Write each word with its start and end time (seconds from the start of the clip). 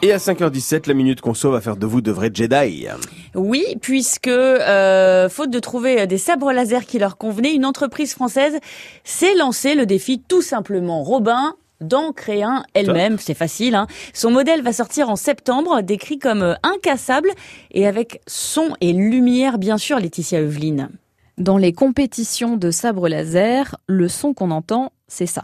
Et 0.00 0.12
à 0.12 0.18
5h17, 0.18 0.86
la 0.86 0.94
minute 0.94 1.20
conso 1.20 1.50
va 1.50 1.60
faire 1.60 1.76
de 1.76 1.84
vous 1.84 2.00
de 2.00 2.12
vrais 2.12 2.30
Jedi. 2.32 2.86
Oui, 3.34 3.64
puisque 3.80 4.28
euh, 4.28 5.28
faute 5.28 5.50
de 5.50 5.58
trouver 5.58 6.06
des 6.06 6.18
sabres 6.18 6.52
laser 6.52 6.86
qui 6.86 7.00
leur 7.00 7.16
convenaient, 7.16 7.52
une 7.52 7.66
entreprise 7.66 8.14
française 8.14 8.58
s'est 9.02 9.34
lancée 9.34 9.74
le 9.74 9.86
défi 9.86 10.20
tout 10.20 10.42
simplement 10.42 11.02
Robin 11.02 11.54
d'en 11.80 12.12
créer 12.12 12.44
un 12.44 12.62
elle-même, 12.74 13.18
c'est 13.18 13.34
facile. 13.34 13.74
Hein. 13.74 13.88
Son 14.12 14.30
modèle 14.30 14.62
va 14.62 14.72
sortir 14.72 15.10
en 15.10 15.16
septembre, 15.16 15.82
décrit 15.82 16.20
comme 16.20 16.42
euh, 16.42 16.54
incassable 16.62 17.30
et 17.72 17.86
avec 17.86 18.20
son 18.28 18.76
et 18.80 18.92
lumière 18.92 19.58
bien 19.58 19.78
sûr, 19.78 19.98
Laetitia 19.98 20.40
Eveline. 20.40 20.90
Dans 21.38 21.56
les 21.56 21.72
compétitions 21.72 22.56
de 22.56 22.70
sabres 22.70 23.08
laser, 23.08 23.76
le 23.88 24.08
son 24.08 24.32
qu'on 24.32 24.52
entend, 24.52 24.92
c'est 25.08 25.26
ça. 25.26 25.42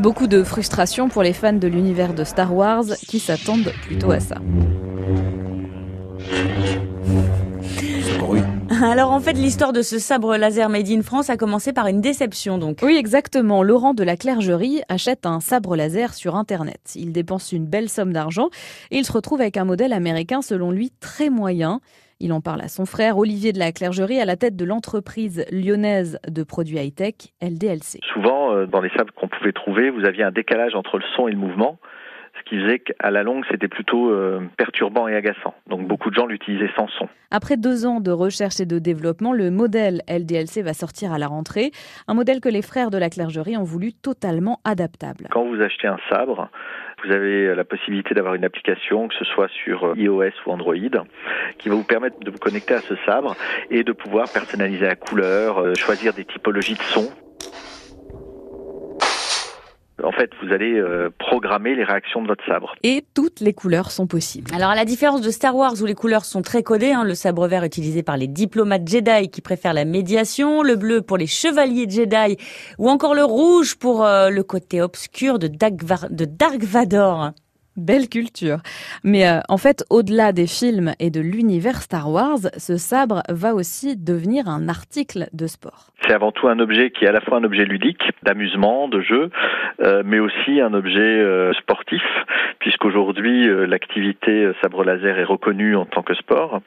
Beaucoup 0.00 0.28
de 0.28 0.42
frustration 0.42 1.10
pour 1.10 1.22
les 1.22 1.34
fans 1.34 1.52
de 1.52 1.68
l'univers 1.68 2.14
de 2.14 2.24
Star 2.24 2.54
Wars 2.54 2.84
qui 3.06 3.20
s'attendent 3.20 3.70
plutôt 3.86 4.10
à 4.10 4.18
ça. 4.18 4.36
Alors 8.90 9.12
en 9.12 9.20
fait, 9.20 9.34
l'histoire 9.34 9.72
de 9.72 9.82
ce 9.82 10.00
sabre 10.00 10.36
laser 10.36 10.68
made 10.68 10.88
in 10.88 11.02
France 11.02 11.30
a 11.30 11.36
commencé 11.36 11.72
par 11.72 11.86
une 11.86 12.00
déception 12.00 12.58
donc. 12.58 12.78
Oui, 12.82 12.96
exactement. 12.96 13.62
Laurent 13.62 13.94
de 13.94 14.02
la 14.02 14.16
Clergerie 14.16 14.80
achète 14.88 15.26
un 15.26 15.38
sabre 15.38 15.76
laser 15.76 16.12
sur 16.12 16.34
internet. 16.34 16.80
Il 16.96 17.12
dépense 17.12 17.52
une 17.52 17.66
belle 17.66 17.88
somme 17.88 18.12
d'argent 18.12 18.48
et 18.90 18.96
il 18.96 19.04
se 19.04 19.12
retrouve 19.12 19.40
avec 19.40 19.56
un 19.58 19.64
modèle 19.64 19.92
américain 19.92 20.42
selon 20.42 20.72
lui 20.72 20.90
très 21.00 21.30
moyen. 21.30 21.78
Il 22.18 22.32
en 22.32 22.40
parle 22.40 22.62
à 22.62 22.68
son 22.68 22.84
frère 22.84 23.16
Olivier 23.16 23.52
de 23.52 23.60
la 23.60 23.70
Clergerie 23.70 24.20
à 24.20 24.24
la 24.24 24.34
tête 24.34 24.56
de 24.56 24.64
l'entreprise 24.64 25.44
lyonnaise 25.52 26.18
de 26.26 26.42
produits 26.42 26.78
high-tech 26.78 27.14
LDLC. 27.40 28.00
Souvent, 28.12 28.52
euh, 28.52 28.66
dans 28.66 28.80
les 28.80 28.90
sables 28.90 29.12
qu'on 29.12 29.28
pouvait 29.28 29.52
trouver, 29.52 29.90
vous 29.90 30.04
aviez 30.04 30.24
un 30.24 30.32
décalage 30.32 30.74
entre 30.74 30.98
le 30.98 31.04
son 31.14 31.28
et 31.28 31.30
le 31.30 31.38
mouvement 31.38 31.78
ce 32.40 32.48
qui 32.48 32.60
faisait 32.60 32.78
qu'à 32.78 33.10
la 33.10 33.22
longue, 33.22 33.44
c'était 33.50 33.68
plutôt 33.68 34.10
euh, 34.10 34.40
perturbant 34.56 35.08
et 35.08 35.14
agaçant. 35.14 35.54
Donc 35.68 35.86
beaucoup 35.86 36.10
de 36.10 36.14
gens 36.14 36.26
l'utilisaient 36.26 36.70
sans 36.76 36.88
son. 36.88 37.08
Après 37.30 37.56
deux 37.56 37.86
ans 37.86 38.00
de 38.00 38.10
recherche 38.10 38.60
et 38.60 38.66
de 38.66 38.78
développement, 38.78 39.32
le 39.32 39.50
modèle 39.50 40.02
LDLC 40.08 40.62
va 40.62 40.74
sortir 40.74 41.12
à 41.12 41.18
la 41.18 41.28
rentrée. 41.28 41.70
Un 42.08 42.14
modèle 42.14 42.40
que 42.40 42.48
les 42.48 42.62
frères 42.62 42.90
de 42.90 42.98
la 42.98 43.10
clergerie 43.10 43.56
ont 43.56 43.64
voulu 43.64 43.92
totalement 43.92 44.60
adaptable. 44.64 45.28
Quand 45.30 45.44
vous 45.44 45.60
achetez 45.60 45.86
un 45.86 45.98
sabre, 46.08 46.48
vous 47.04 47.12
avez 47.12 47.54
la 47.54 47.64
possibilité 47.64 48.14
d'avoir 48.14 48.34
une 48.34 48.44
application, 48.44 49.08
que 49.08 49.14
ce 49.14 49.24
soit 49.24 49.48
sur 49.64 49.84
euh, 49.84 49.94
iOS 49.96 50.32
ou 50.46 50.50
Android, 50.50 50.74
qui 51.58 51.68
va 51.68 51.74
vous 51.74 51.84
permettre 51.84 52.18
de 52.20 52.30
vous 52.30 52.38
connecter 52.38 52.74
à 52.74 52.80
ce 52.80 52.94
sabre 53.06 53.36
et 53.70 53.84
de 53.84 53.92
pouvoir 53.92 54.28
personnaliser 54.32 54.86
la 54.86 54.96
couleur, 54.96 55.58
euh, 55.58 55.74
choisir 55.74 56.12
des 56.12 56.24
typologies 56.24 56.74
de 56.74 56.82
son 56.82 57.10
en 60.04 60.12
fait, 60.12 60.30
vous 60.42 60.52
allez 60.52 60.74
euh, 60.74 61.10
programmer 61.18 61.74
les 61.74 61.84
réactions 61.84 62.22
de 62.22 62.28
votre 62.28 62.44
sabre. 62.46 62.74
Et 62.82 63.04
toutes 63.14 63.40
les 63.40 63.52
couleurs 63.52 63.90
sont 63.90 64.06
possibles. 64.06 64.50
Alors, 64.54 64.70
à 64.70 64.74
la 64.74 64.84
différence 64.84 65.20
de 65.20 65.30
Star 65.30 65.56
Wars 65.56 65.74
où 65.80 65.86
les 65.86 65.94
couleurs 65.94 66.24
sont 66.24 66.42
très 66.42 66.62
codées, 66.62 66.92
hein, 66.92 67.04
le 67.04 67.14
sabre 67.14 67.46
vert 67.46 67.64
utilisé 67.64 68.02
par 68.02 68.16
les 68.16 68.26
diplomates 68.26 68.86
Jedi 68.88 69.30
qui 69.30 69.40
préfèrent 69.40 69.74
la 69.74 69.84
médiation, 69.84 70.62
le 70.62 70.76
bleu 70.76 71.02
pour 71.02 71.16
les 71.16 71.26
chevaliers 71.26 71.88
Jedi, 71.88 72.36
ou 72.78 72.88
encore 72.88 73.14
le 73.14 73.24
rouge 73.24 73.76
pour 73.76 74.04
euh, 74.04 74.30
le 74.30 74.42
côté 74.42 74.80
obscur 74.82 75.38
de 75.38 75.48
Dark 75.48 76.62
Vador. 76.62 77.32
Belle 77.80 78.08
culture. 78.10 78.58
Mais 79.04 79.26
euh, 79.26 79.40
en 79.48 79.56
fait, 79.56 79.84
au-delà 79.88 80.32
des 80.32 80.46
films 80.46 80.92
et 81.00 81.10
de 81.10 81.20
l'univers 81.20 81.80
Star 81.80 82.10
Wars, 82.10 82.38
ce 82.58 82.76
sabre 82.76 83.22
va 83.30 83.54
aussi 83.54 83.96
devenir 83.96 84.48
un 84.48 84.68
article 84.68 85.28
de 85.32 85.46
sport. 85.46 85.86
C'est 86.02 86.12
avant 86.12 86.30
tout 86.30 86.48
un 86.48 86.58
objet 86.58 86.90
qui 86.90 87.04
est 87.04 87.08
à 87.08 87.12
la 87.12 87.20
fois 87.22 87.38
un 87.38 87.44
objet 87.44 87.64
ludique, 87.64 88.02
d'amusement, 88.22 88.88
de 88.88 89.00
jeu, 89.00 89.30
euh, 89.80 90.02
mais 90.04 90.18
aussi 90.18 90.60
un 90.60 90.74
objet 90.74 91.00
euh, 91.00 91.52
sportif, 91.54 92.02
puisqu'aujourd'hui 92.58 93.48
l'activité 93.66 94.50
sabre 94.60 94.84
laser 94.84 95.18
est 95.18 95.24
reconnue 95.24 95.76
en 95.76 95.86
tant 95.86 96.02
que 96.02 96.14
sport. 96.14 96.60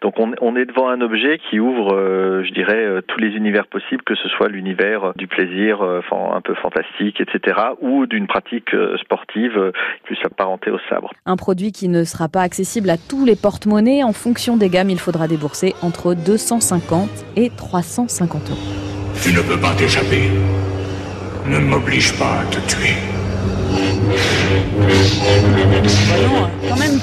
Donc 0.00 0.20
on, 0.20 0.32
on 0.40 0.54
est 0.54 0.66
devant 0.66 0.88
un 0.88 1.00
objet 1.00 1.38
qui 1.38 1.58
ouvre, 1.58 2.42
je 2.44 2.52
dirais, 2.52 3.02
tous 3.08 3.18
les 3.18 3.30
univers 3.30 3.66
possibles, 3.66 4.02
que 4.04 4.14
ce 4.14 4.28
soit 4.28 4.48
l'univers 4.48 5.12
du 5.16 5.26
plaisir, 5.26 5.82
un 5.82 6.40
peu 6.40 6.54
fantastique, 6.54 7.20
etc., 7.20 7.58
ou 7.80 8.06
d'une 8.06 8.28
pratique 8.28 8.70
sportive 9.00 9.72
plus 10.04 10.18
apparente 10.24 10.51
au 10.66 10.78
sabre. 10.88 11.10
Un 11.26 11.36
produit 11.36 11.72
qui 11.72 11.88
ne 11.88 12.04
sera 12.04 12.28
pas 12.28 12.42
accessible 12.42 12.90
à 12.90 12.96
tous 12.96 13.24
les 13.24 13.36
porte-monnaies. 13.36 14.02
En 14.02 14.12
fonction 14.12 14.56
des 14.56 14.68
gammes, 14.68 14.90
il 14.90 14.98
faudra 14.98 15.28
débourser 15.28 15.74
entre 15.82 16.14
250 16.14 17.08
et 17.36 17.50
350 17.56 18.50
euros. 18.50 18.58
Tu 19.22 19.32
ne 19.32 19.40
peux 19.40 19.58
pas 19.58 19.74
t'échapper. 19.74 20.30
Ne 21.46 21.58
m'oblige 21.58 22.16
pas 22.18 22.40
à 22.40 22.44
te 22.44 22.58
tuer. 22.68 22.94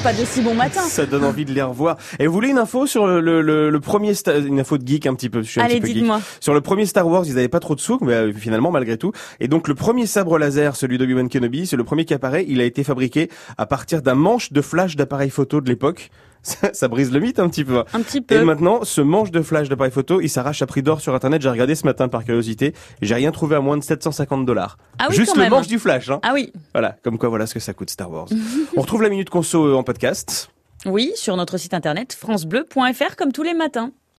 Pas 0.03 0.13
de 0.13 0.23
si 0.23 0.41
bon 0.41 0.53
matin. 0.53 0.79
Ça 0.79 1.05
donne 1.05 1.25
envie 1.25 1.43
de 1.43 1.51
les 1.51 1.61
revoir. 1.61 1.97
Et 2.19 2.27
vous 2.27 2.31
voulez 2.31 2.47
une 2.49 2.57
info 2.57 2.87
sur 2.87 3.05
le, 3.05 3.19
le, 3.19 3.69
le, 3.69 3.79
premier, 3.81 4.13
une 4.47 4.61
info 4.61 4.77
de 4.77 4.87
geek 4.87 5.05
un 5.07 5.13
petit 5.13 5.29
peu. 5.29 5.41
Je 5.41 5.51
suis 5.51 5.59
Allez, 5.59 5.81
dites-moi. 5.81 6.21
Sur 6.39 6.53
le 6.53 6.61
premier 6.61 6.85
Star 6.85 7.05
Wars, 7.05 7.23
ils 7.25 7.35
n'avaient 7.35 7.49
pas 7.49 7.59
trop 7.59 7.75
de 7.75 7.81
sous, 7.81 7.97
mais 8.01 8.13
euh, 8.13 8.31
finalement 8.31 8.71
malgré 8.71 8.97
tout. 8.97 9.11
Et 9.41 9.49
donc 9.49 9.67
le 9.67 9.75
premier 9.75 10.05
sabre 10.05 10.37
laser, 10.37 10.77
celui 10.77 10.97
de 10.97 11.03
Obi-Wan 11.03 11.27
Kenobi, 11.27 11.67
c'est 11.67 11.75
le 11.75 11.83
premier 11.83 12.05
qui 12.05 12.13
apparaît. 12.13 12.45
Il 12.47 12.61
a 12.61 12.63
été 12.63 12.85
fabriqué 12.85 13.29
à 13.57 13.65
partir 13.65 14.01
d'un 14.01 14.15
manche 14.15 14.53
de 14.53 14.61
flash 14.61 14.95
d'appareil 14.95 15.29
photo 15.29 15.59
de 15.59 15.67
l'époque. 15.67 16.11
Ça, 16.41 16.87
brise 16.87 17.11
le 17.11 17.19
mythe 17.19 17.39
un 17.39 17.49
petit 17.49 17.63
peu. 17.65 17.83
Un 17.93 18.01
petit 18.01 18.21
peu. 18.21 18.35
Et 18.35 18.43
maintenant, 18.43 18.83
ce 18.83 19.01
manche 19.01 19.31
de 19.31 19.41
flash 19.41 19.69
d'appareil 19.69 19.91
photo, 19.91 20.21
il 20.21 20.29
s'arrache 20.29 20.61
à 20.61 20.65
prix 20.67 20.81
d'or 20.81 21.01
sur 21.01 21.13
internet. 21.13 21.41
J'ai 21.41 21.49
regardé 21.49 21.75
ce 21.75 21.85
matin 21.85 22.07
par 22.07 22.23
curiosité. 22.23 22.73
J'ai 23.01 23.15
rien 23.15 23.31
trouvé 23.31 23.55
à 23.55 23.59
moins 23.61 23.77
de 23.77 23.83
750 23.83 24.45
dollars. 24.45 24.77
Ah 24.97 25.07
oui, 25.09 25.15
Juste 25.15 25.31
quand 25.31 25.35
le 25.37 25.41
même. 25.43 25.51
manche 25.51 25.67
du 25.67 25.79
flash. 25.79 26.09
Hein. 26.09 26.19
Ah 26.23 26.31
oui. 26.33 26.51
Voilà, 26.73 26.95
comme 27.03 27.17
quoi 27.17 27.29
voilà 27.29 27.45
ce 27.45 27.53
que 27.53 27.59
ça 27.59 27.73
coûte 27.73 27.89
Star 27.89 28.09
Wars. 28.09 28.27
On 28.77 28.81
retrouve 28.81 29.01
la 29.03 29.09
minute 29.09 29.29
conso 29.29 29.75
en 29.75 29.83
podcast. 29.83 30.49
Oui, 30.85 31.11
sur 31.15 31.35
notre 31.35 31.57
site 31.57 31.73
internet 31.73 32.13
francebleu.fr 32.13 33.15
comme 33.17 33.33
tous 33.33 33.43
les 33.43 33.53
matins. 33.53 33.91